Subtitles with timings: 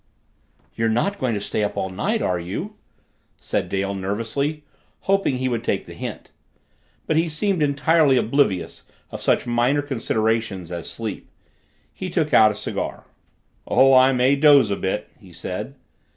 [0.73, 2.73] "You're not going to stay up all night, are you?"
[3.39, 4.63] said Dale nervously,
[5.01, 6.31] hoping he would take the hint.
[7.05, 11.29] But he seemed entirely oblivious of such minor considerations as sleep.
[11.93, 13.05] He took out a cigar.
[13.67, 15.75] "Oh, I may doze a bit," he said.